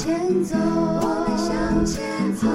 [0.00, 2.46] 前走，我们向前走。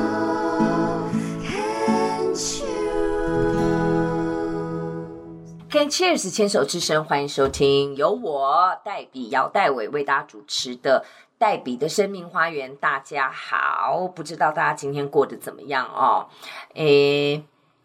[5.70, 11.04] Can Cheers 牵手之声，欢迎收听由我黛比姚黛伟为大家主持的
[11.38, 12.78] 黛比的生命花园。
[12.78, 16.30] 大家好，不知道大家今天过得怎么样哦？
[16.76, 17.44] 诶，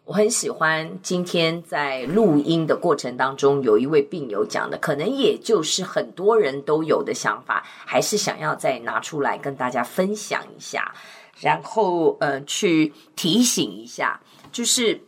[0.09, 10.95] 我很喜欢今天在录音的过程当中，有一位病友讲的，可能也就是很多人都有的想法，还是想要再拿出来跟大家分享一下，
[11.39, 14.19] 然后呃，去提醒一下，
[14.51, 14.99] 就是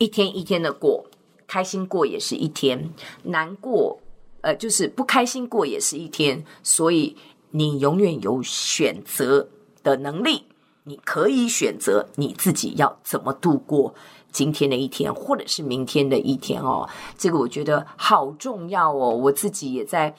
[0.00, 1.06] 一天一天的过。
[1.46, 2.92] 开心过也是一天，
[3.22, 4.00] 难过，
[4.40, 6.44] 呃，就是不开心过也是一天。
[6.64, 7.16] 所以
[7.52, 9.48] 你永远有选择
[9.84, 10.46] 的能力，
[10.84, 13.94] 你可以选择你自己要怎么度过
[14.30, 16.88] 今天的一天，或者是明天的一天哦。
[17.16, 19.10] 这个我觉得好重要哦。
[19.10, 20.14] 我自己也在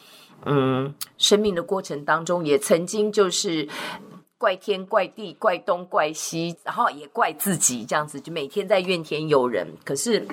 [0.45, 3.67] 嗯生命的过程当中，也曾经就是
[4.37, 9.67] 怪天怪地怪东怪西，然后也怪自己，这样子就每天在怨天尤人。
[9.83, 10.27] 可是。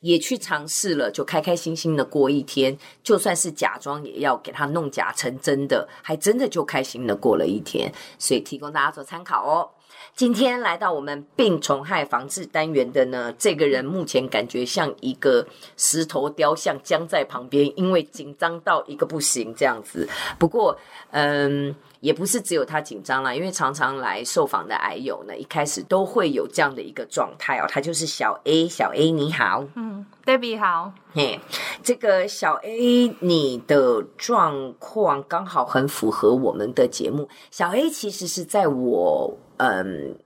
[0.00, 7.92] 也去尝试了，就开开心心的过一天，就算是假装，也要给他弄假成真的，还真的就开心的过了一天。
[8.18, 9.70] 所以提供大家做参考哦。
[10.18, 20.08] 今天来到我们病虫害防治单元的呢，这个人目前感觉像一个石头雕像僵在旁边，因为紧张到一个不行这样子。
[20.36, 20.76] 不过，
[21.12, 21.72] 嗯。
[22.00, 27.66] 也不是只有他紧张啦，因为常常来受访的癌友呢，一开始都会有这样的一个状态哦。
[27.68, 31.40] 他就是小 A，小 A 你好，嗯，Debbie 好，嘿，
[31.82, 37.28] 这个小 A 你的状况刚好很符合我们的节目。
[37.50, 40.16] 小 A 其实是在我嗯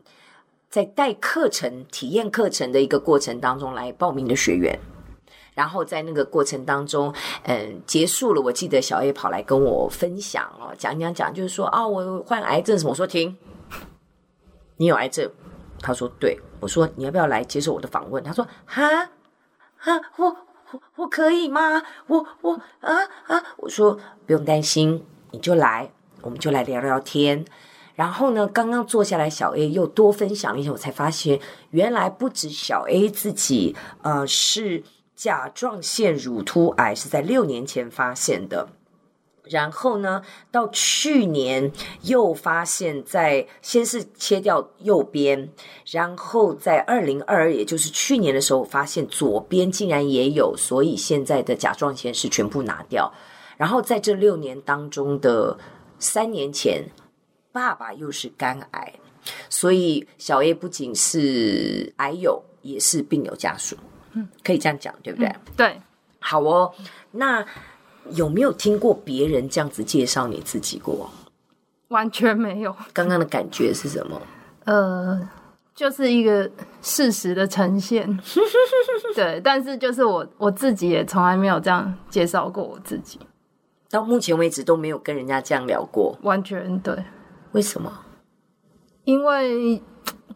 [0.71, 4.79] 在带课程、体验课程的一个过程当中来报名的学员。
[5.55, 8.41] 然后在那个过程当中，嗯，结束了。
[8.41, 12.91] 我记得小 A 跑来跟我分享哦，讲讲讲，就是说啊、我患癌症什么？
[12.91, 13.37] 我说停，
[14.79, 15.31] 你有癌症？
[15.81, 16.41] 他说对。
[16.61, 18.23] 我说你要不要来接受我的访问？
[18.25, 19.11] 他说哈
[19.77, 20.27] 哈，我
[20.71, 21.83] 我我可以吗？
[22.07, 23.45] 我我啊啊！
[23.59, 25.91] 我说不用担心，你就来，
[26.23, 27.45] 我们就来聊聊天。
[28.03, 31.39] 然后呢，刚刚坐下来，小 A 又多分享了一些，我才发现
[31.71, 34.83] 原来不止小 A 自己，呃，是。
[35.15, 38.71] 甲状腺乳突癌是在六年前发现的，
[39.45, 41.71] 然后呢，到去年
[42.03, 45.51] 又发现，在先是切掉右边，
[45.93, 53.13] 然后在二零二二，也就是去年的时候发现左边竟然也有，所以现在的甲状腺是全部拿掉。
[53.57, 55.57] 然后在这六年当中的
[56.01, 56.83] 三年前，
[57.53, 58.95] 爸爸又是肝癌，
[59.49, 63.77] 所以小 A 不仅是癌友，也是病友家属。
[64.15, 65.29] 嗯，可以这样讲，对不对？
[65.29, 65.81] 嗯、对，
[66.19, 66.73] 好哦。
[67.13, 67.45] 那
[68.11, 71.11] 有没有听过别人这样子介绍你自己过？
[71.89, 72.75] 完全没有。
[72.93, 74.21] 刚刚的感觉是什么？
[74.65, 75.29] 呃，
[75.75, 78.19] 就是一个事实的呈现。
[79.15, 83.19] 对，但是就是我我自己也从来没有这样介绍过我自己，
[83.91, 86.19] 到目前为止都没有跟人家这样聊过。
[86.23, 86.97] 完全对。
[87.53, 87.91] 为什么？
[89.05, 89.83] 因为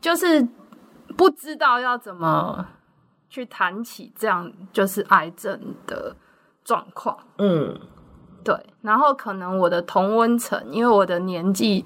[0.00, 0.46] 就是
[1.16, 2.66] 不知道要怎么。
[3.28, 6.14] 去谈起这样就是癌症的
[6.64, 7.78] 状况，嗯，
[8.42, 8.58] 对。
[8.80, 11.84] 然后可能我的同温层，因为我的年纪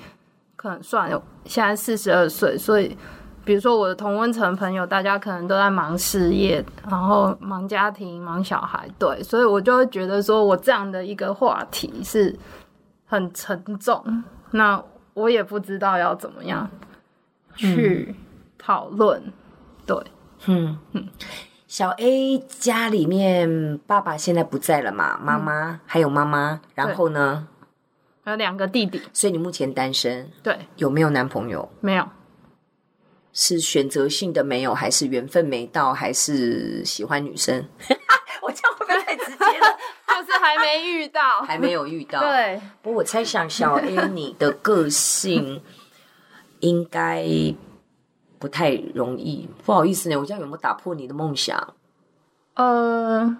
[0.55, 2.97] 可能算有现在四十二岁，所以
[3.45, 9.21] 比如说我的同温层朋友，大家可能都在忙事业，然后忙家庭、忙小孩，对。
[9.21, 12.39] 所以我就会觉得说我这样的一个话题是
[13.07, 14.81] 很沉重，那
[15.21, 16.71] 我也不知道要怎么样
[17.55, 18.15] 去
[18.59, 19.33] 讨论，嗯、
[19.87, 20.05] 对。
[20.47, 21.09] 嗯嗯，
[21.67, 25.19] 小 A 家里面爸爸现在不在了嘛？
[25.23, 27.47] 妈妈、嗯、还有妈妈，然后呢？
[28.25, 29.03] 还有两个弟弟。
[29.13, 30.31] 所以你目前单身？
[30.43, 30.59] 对。
[30.77, 31.71] 有没有男朋友？
[31.81, 32.09] 没有。
[33.33, 37.65] 是选择性的没有，还是缘分没到，还是喜欢女生？
[38.43, 39.79] 我这样会不会太直接了？
[40.21, 42.21] 就是还没遇到，还没有遇到。
[42.21, 42.61] 对。
[42.83, 45.63] 不过我猜想，小 A 你的个性
[46.61, 47.25] 应该。
[48.39, 51.75] 不太容易，不好意思呢，我这样有没有打破你的梦想？
[52.55, 53.37] 呃，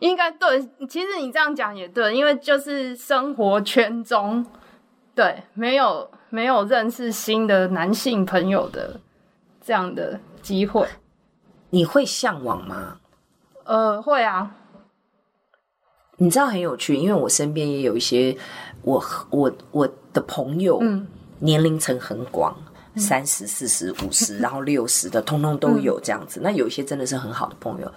[0.00, 0.68] 应该对。
[0.88, 4.44] 其实你这样讲也对，因为就是生活圈中，
[5.14, 8.98] 对，没有没有认识新的男性朋友的
[9.64, 10.84] 这样的机会。
[11.70, 12.96] 你会向往吗？
[13.62, 14.50] 呃，会啊。
[16.22, 18.36] 你知道很有趣，因为我身边也有一些
[18.82, 21.06] 我我我的朋友，嗯，
[21.38, 22.54] 年龄层很广。
[22.96, 26.40] 三十四十五十， 然后六十的，通通都有这样子。
[26.40, 27.90] 嗯、那有一些真的是很好的朋友，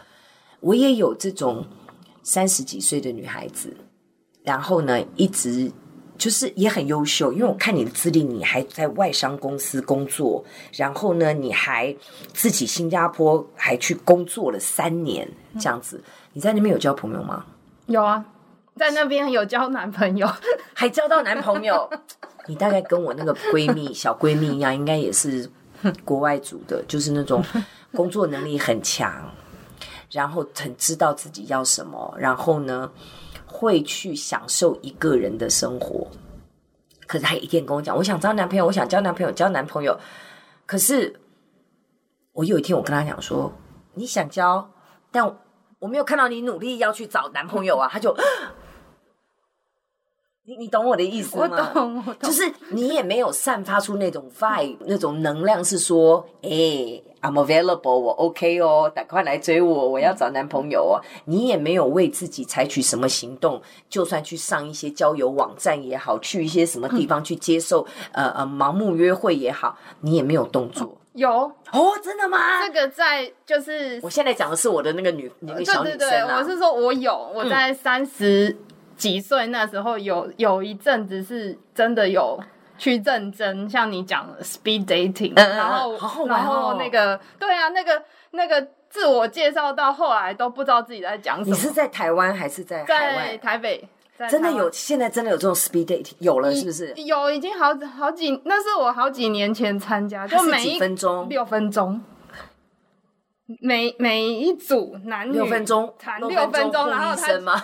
[0.59, 1.65] 我也有这种
[2.21, 3.75] 三十几岁的女孩子，
[4.43, 5.69] 然后呢，一直
[6.15, 11.93] 就是也很优秀，因为我看你的资历，你还在外商公司工作，然后呢，你还
[12.31, 15.27] 自己新加坡还去工作了三年，
[15.59, 16.01] 这样子。
[16.33, 17.43] 你在那边有交朋友吗？
[17.87, 18.25] 有啊，
[18.75, 20.27] 在那边有交男朋友，
[20.73, 21.89] 还交到男朋友。
[22.47, 25.49] 你大概跟我那个闺蜜、小闺蜜一样，应该也是
[26.03, 27.43] 国外组的，就是那种
[27.93, 29.31] 工作能力很强，
[30.11, 32.91] 然后很知道自己要什么，然后呢，
[33.45, 36.07] 会去享受一个人的生活。
[37.07, 39.97] 可是她一天跟我讲，我想交男朋友，我想交男朋友，交男朋友。
[40.65, 41.19] 可是
[42.31, 43.53] 我有一天我跟她讲说，
[43.93, 44.69] 你想交，
[45.11, 45.37] 但
[45.83, 48.15] 我没有看到你努力要去找男朋友啊，他就。
[50.45, 51.43] 你你懂我的意思吗？
[51.43, 52.29] 我懂，我懂。
[52.29, 60.99] 就是你也没有散发出那种 vibe，那种能量，是说，哎、欸、，I'm available，我 OK 哦，赶快来追我，我要找男朋友哦。
[61.25, 70.97] 你也没有为自己采取什么行动，就算去上一些交友网站也好，去一些什么地方去接受、嗯、呃呃盲目约会也好，你也没有动作。
[71.13, 71.29] 有
[71.71, 72.61] 哦，真的吗？
[72.65, 78.49] 这个在就是，我现在讲的是我的那个女那个小女生、啊、对对对，我是说我有，我在三十。
[78.49, 82.39] 嗯几岁那时候有有一阵子是真的有
[82.77, 88.01] 去认真，像你讲 speed dating，嗯、然后、哦、然后那个对啊，那个
[88.31, 91.55] 那个自我介绍到后来都不知道自己在讲什么。
[91.55, 92.83] 你是在台湾还是在？
[92.85, 93.83] 在台北，
[94.23, 96.93] 在真的有现在真的有这种 speed dating 有了是不是？
[96.95, 102.01] 有已经好好几，那是我好几年前参加，就每一分钟六分钟，
[103.59, 107.27] 每每一组男女六分钟谈六分钟，然后他。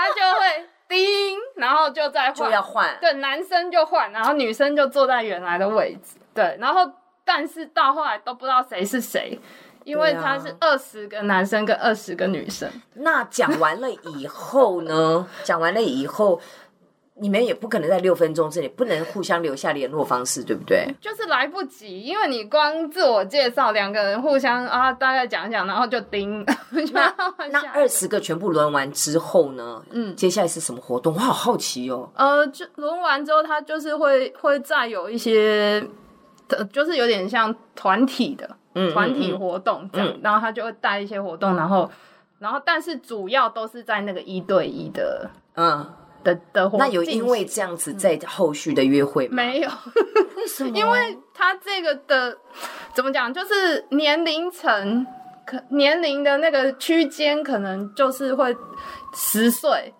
[0.00, 2.96] 他就会叮，然后就再换，就要换。
[3.00, 6.18] 对，男生就换，然后女生就坐在原来的位置。
[6.32, 6.88] 对，然后
[7.24, 9.36] 但是到后来都不知道谁是谁，
[9.88, 12.68] 因为他是二十个男生跟二十个女生。
[12.94, 15.26] 那讲完了以后呢？
[15.44, 16.40] 讲完了以后。
[17.20, 20.86] 你们也不可能在六分钟之内不能互相留下联络方式，对不对？
[21.00, 26.46] 就是来不及，因为你光自我介绍，两个人互相啊大概讲一讲，然后就叮。
[26.92, 27.12] 那
[27.50, 29.82] 那二十个全部轮完之后呢？
[29.90, 31.12] 嗯，接下来是什么活动？
[31.12, 32.08] 我好好奇哦。
[32.14, 35.84] 呃，就轮完之后，他就是会会再有一些，
[36.72, 38.57] 就是有点像团体的，嗯，
[38.92, 41.90] 团体活动这样，嗯，然后他就会带一些活动，然后
[42.38, 45.86] 然后但是主要都是在那个一对一的，嗯。
[46.24, 49.34] 的的活那有因为这样子在后续的约会吗？
[49.34, 49.68] 嗯、没有，
[50.36, 50.76] 为什 么？
[50.76, 52.36] 因为他这个的
[52.92, 55.06] 怎么讲，就是年龄层
[55.46, 58.54] 可年龄的那个区间，可能就是会
[59.14, 59.94] 十岁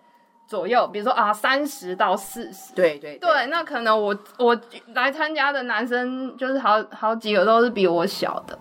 [0.49, 4.59] 左右，比如说啊三十到四十，对对对，那可能我我
[4.95, 8.59] 来参加的男生就是好好几个都是比我小的，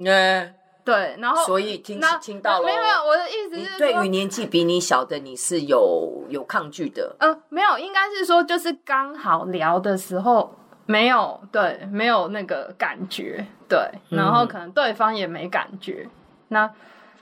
[0.00, 0.54] 嗯。
[0.82, 7.14] 对，然后所以听听到了，没有没有，我的意思是说，对于年纪比你小的你是有有抗拒的。
[7.20, 10.52] 嗯、呃，没有，应该是说就是刚好聊的时候
[10.86, 13.78] 没有对，没有那个感觉，对，
[14.08, 16.10] 然后可能对方也没感觉，嗯、
[16.48, 16.70] 那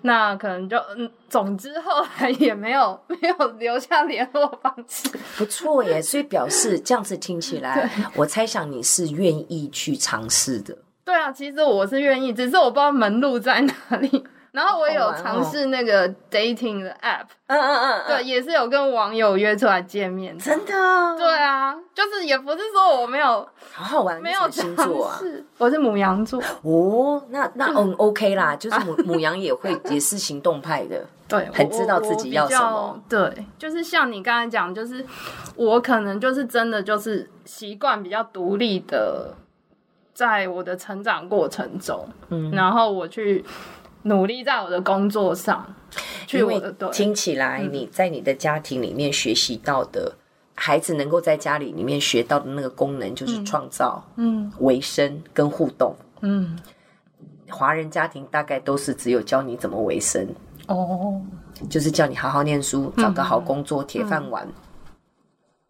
[0.02, 5.08] 那可能就嗯，总之后来也没有 没有留下联络方式。
[5.36, 10.76] 不错耶，所以表示这样子听起来，我猜想你是愿意去尝试的。
[11.04, 14.24] 对啊，其实我是愿意，只是我不知道门路在哪里。
[14.52, 20.36] 然后我有尝试那个 dating 的 app，嗯嗯嗯，对，也是有跟网友约出来见面。
[20.38, 21.16] 真的？
[21.18, 25.20] 对啊，就是也不是说我没有，好好玩，没有星座啊。
[25.58, 26.42] 我是母羊座。
[26.62, 33.00] 哦，那那嗯 OK 啦，就是母 母羊也会也是行动派的，对，很知道自己要什么。
[33.08, 35.04] 对，就是像你刚才讲，就是
[35.56, 39.34] 我可能就是真的就是习惯比较独立的。
[40.14, 43.44] 在我的成长过程中，嗯，然后我去
[44.02, 45.74] 努力在我的工作上，
[46.26, 50.18] 去我的对，听起来你在你的家庭里面学习到的，嗯、
[50.54, 56.58] 孩子能够在家里里面学到的那个功能就是创造，嗯，维生跟互动，嗯，
[57.50, 60.26] 华人家庭大概都是只有教你怎么维生，
[60.68, 61.20] 哦，
[61.68, 64.46] 就是叫你好好念书，找个好工作，铁饭碗。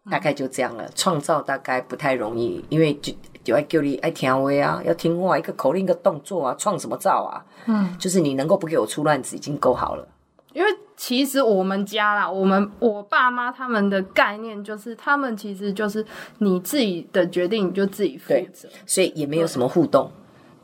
[0.09, 3.13] 大概就这样了，创造大概不太容易，因为就
[3.43, 7.45] 就爱叫你爱听话啊，要听话，一个口令一个动作啊，创什么造啊？
[7.67, 10.07] 嗯，就是你能够不给我出乱子已经够好了。
[10.53, 16.03] 因为其实我们家啦，我们我爸妈他们的概念就是，他们其实就是
[16.39, 20.11] 你自己的决定你就自己负责，所以也没有什么互动。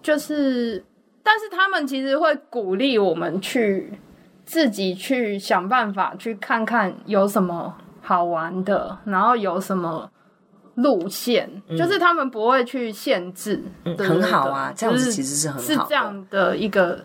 [0.02, 0.84] 就是，
[1.22, 3.94] 但是他们其实会鼓励我们去
[4.44, 7.76] 自己去想办法，去看看有什么。
[8.06, 10.08] 好玩的，然后有什么
[10.76, 17.04] 路线，嗯、就是他们不会去限制，嗯、很好啊，这样子其实是很好，是这样的一个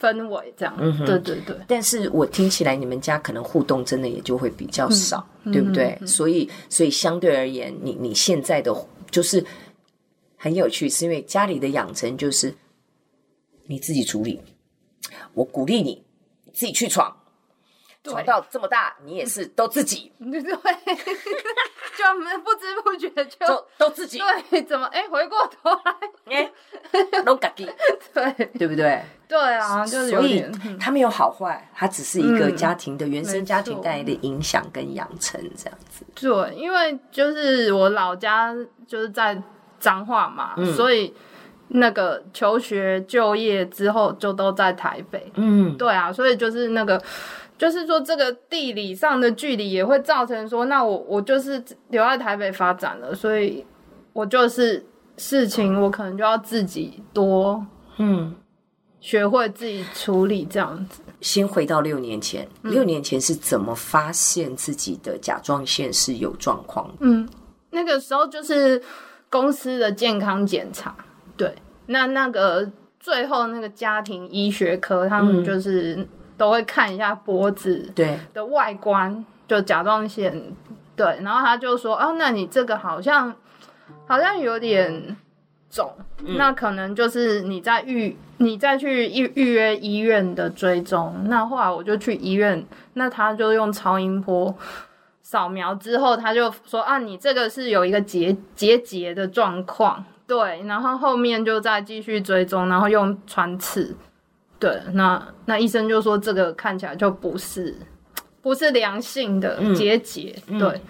[0.00, 0.72] 氛围这样。
[0.78, 1.56] 嗯，对对对。
[1.66, 5.98] 但是我听起来你们家可能互动真的也就会比较少，嗯、对不对？
[6.06, 8.72] 所以所以相对而言，你你现在的
[9.10, 9.44] 就是
[10.36, 12.54] 很有趣，是因为家里的养成就是
[13.66, 14.40] 你自己处理，
[15.34, 16.04] 我鼓励你
[16.54, 17.12] 自己去闯。
[18.08, 20.40] 闯到这么大，你也是 都自己，对，
[21.96, 22.04] 就
[22.44, 24.18] 不知不觉就都都自己，
[24.50, 25.94] 对，怎么哎，回过头来。
[26.26, 26.50] 哎，
[27.24, 27.70] 都自己，
[28.12, 29.02] 对，对不对？
[29.26, 36.04] 对啊，就是有点，他没有好坏，他只是一个家庭的原生家庭带来的影响跟养成这样子。
[36.14, 38.54] 对，因为就是我老家
[38.86, 39.42] 就是在
[39.80, 41.14] 彰化嘛，所以
[41.68, 45.32] 那个求学就业之后就都在台北。
[45.36, 47.02] 嗯，对啊，所以就是那个。
[47.58, 53.66] 就是说，这个地理上的距离也会造成说，那我我就是留在台北发展了，所以
[54.12, 54.86] 我就是
[55.16, 58.36] 事情我可能就要自己多嗯
[59.00, 61.02] 学会自己处理这样子。
[61.20, 66.88] 先回到六年前，嗯、六年前是怎么发现自己的甲状腺是有状况？
[67.00, 67.28] 嗯，
[67.70, 68.80] 那个时候就是
[69.28, 70.94] 公司的健康检查，
[71.36, 71.52] 对，
[71.86, 76.06] 那那个最后那个家庭医学科他们就是。
[76.38, 80.40] 嗯都会看一下脖子对的外观，就甲状腺
[80.94, 83.34] 对，然后他就说哦，那你这个好像
[84.06, 85.16] 好像有点
[85.68, 85.92] 肿，
[86.24, 91.24] 嗯、那可能就是你在预你再去预预约医院的追踪。
[91.24, 92.64] 那后来我就去医院，
[92.94, 94.56] 那他就用超音波
[95.20, 103.96] 扫描之后，他就说啊，你这个是有一个结结节的状况，对，然后后面就再继续追踪，然后用穿刺。
[104.58, 107.74] 对，那那医生就说这个看起来就不是
[108.42, 110.80] 不是良性的结节，嗯、对，嗯、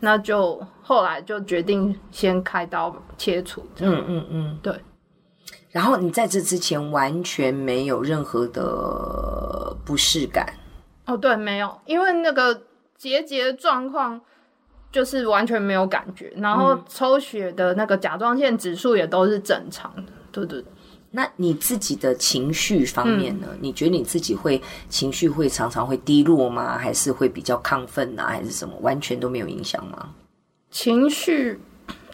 [0.00, 3.66] 那就后来就决定先开刀切除。
[3.80, 4.74] 嗯嗯嗯，嗯对。
[5.70, 10.54] 然后你在这之前完全没有任何的不适感？
[11.04, 12.62] 哦，对，没有，因为那个
[12.96, 14.18] 结节状况
[14.90, 20.64] 就是完全没有感觉，然后抽血的那个甲状腺指数也都是正常的，对对。
[21.10, 23.46] 那你自己的情绪方面呢？
[23.52, 26.76] 嗯、你觉得你自己会情绪会常常会低落吗？
[26.76, 28.26] 还是会比较亢奋啊？
[28.26, 28.74] 还是什么？
[28.80, 30.10] 完全都没有影响吗？
[30.70, 31.60] 情绪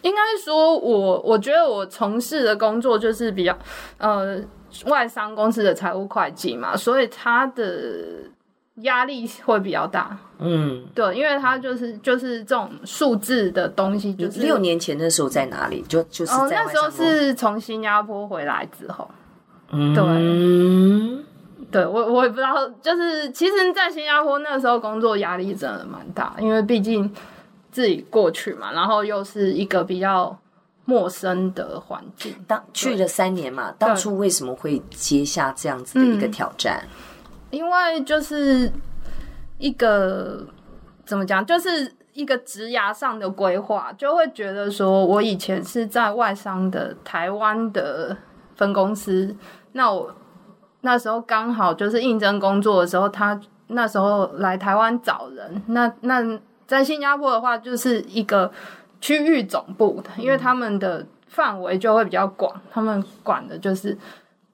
[0.01, 3.57] 应该说我，我我觉得我从事的工作就是比较
[3.97, 4.41] 呃
[4.85, 8.31] 外商公司的财务会计嘛，所以他的。
[8.81, 15.81] 压力会比较大，嗯，对，因为他就是就是这种数字的东西，就是六年前的时候在哪里？
[15.87, 19.09] 就就是在、哦、那时候是从新加坡回来之后，
[19.71, 19.93] 嗯，
[21.71, 27.09] 对，对我我也不知道，就是其实，在新加坡那时候工作压力真的蛮大，因为毕竟
[27.71, 30.37] 自己过去嘛，然后又是一个比较
[30.83, 32.35] 陌生的环境。
[32.45, 36.83] 当去了三年嘛，当初为什么会接下这样子的一个挑战？
[36.83, 36.89] 嗯
[37.51, 38.71] 因为就是
[39.57, 40.45] 一个
[41.05, 48.17] 怎么讲，就是一个职涯上的规划，就会觉得说，我以前是在外商的台湾的
[48.55, 49.35] 分公司，
[49.73, 50.13] 那我
[50.81, 58.51] 那时候刚好就是应征工作的时候，他那时候来台湾找人，那那在新加坡的话，就是一个
[58.99, 63.97] 区域总部的，因为他们的范围就会比较广，他们管的就是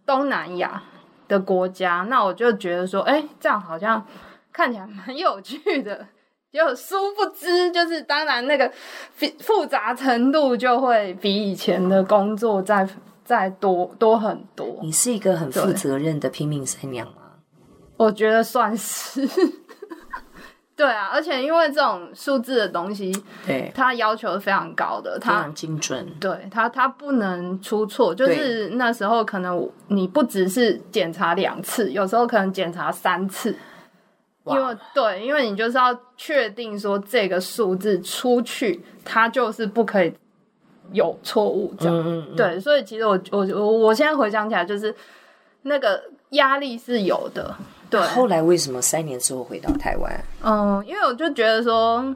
[0.06, 0.84] 东南亚。
[1.32, 4.06] 的国家，那我就觉得说，哎、欸，这样好像
[4.52, 6.06] 看起来蛮有趣的。
[6.52, 8.70] 就殊不知，就是当然那个
[9.40, 12.86] 复杂程度就会比以前的工作再
[13.24, 14.78] 再多多很多。
[14.82, 17.14] 你是一个很负责任的拼命三娘吗？
[17.96, 19.26] 我觉得算是。
[20.76, 23.12] 对啊，而且因为这种数字的东西，
[23.46, 26.08] 对它要求是非常高的，它非常精准。
[26.20, 28.16] 对它，它不能出错。
[28.16, 33.56] 就是那时候可能你不只是检查两次，有时候可能检查三次。
[34.46, 40.12] 因为对，因为你就是要确定说这个数字出去，它就是不可以
[40.92, 41.72] 有错误。
[41.78, 44.96] 这样，嗯嗯嗯对，所以其实我我我我现在回想起来，就是
[45.62, 46.02] 那个
[46.32, 47.56] 压力是有的。
[47.92, 50.24] 对，后来为什么三年之后回到台湾？
[50.42, 52.16] 嗯，因为我就觉得说，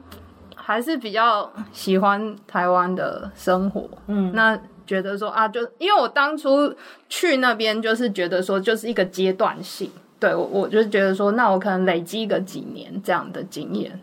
[0.54, 3.88] 还是比较喜欢台湾的生活。
[4.06, 6.74] 嗯，那觉得说啊，就因为我当初
[7.10, 9.90] 去那边，就是觉得说，就是一个阶段性。
[10.18, 14.00] 对，我我就觉得说，那我可能累积个几年这样的经验。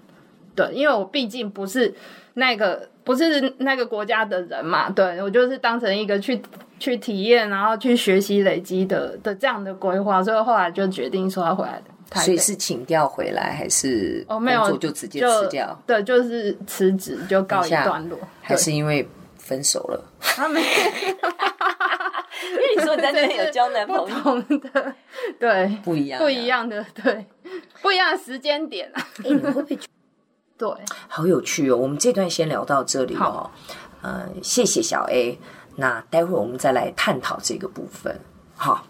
[0.53, 1.91] 对，因为我毕竟不是
[2.35, 4.89] 那个不是那个国家的人嘛。
[4.89, 6.41] 对，我就是当成一个去。
[6.79, 12.19] 去体验，然后去学习、累积的的这样的规划，所以后来就决定说要回来的。
[12.19, 15.81] 所以是请调回来，还是哦没有就直接辞掉？
[15.87, 18.19] 对，就是辞职就告一段落。
[18.41, 19.07] 还是因为
[19.37, 20.03] 分手了？
[20.19, 20.67] 他没，因
[22.57, 24.95] 为你说你在那边有交男朋友，不同的，
[25.39, 27.25] 对，不一样，不一样的，对，
[27.81, 29.07] 不一样的时间点啊。
[29.19, 29.92] 哎，你会不会觉得？
[30.57, 30.69] 对，
[31.07, 31.77] 好有趣哦。
[31.77, 33.49] 我们这段先聊到这里哦。
[34.01, 35.39] 嗯、呃，谢谢小 A。
[35.75, 38.19] 那待会儿我们再来探讨这个部分。
[38.55, 38.85] 好。